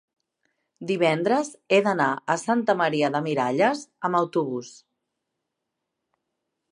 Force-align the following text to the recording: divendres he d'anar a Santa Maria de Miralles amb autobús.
divendres 0.91 1.51
he 1.75 1.79
d'anar 1.87 2.07
a 2.33 2.37
Santa 2.45 2.75
Maria 2.81 3.11
de 3.17 3.21
Miralles 3.27 3.83
amb 4.09 4.21
autobús. 4.21 4.73